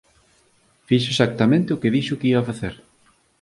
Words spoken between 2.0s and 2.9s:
que ía facer.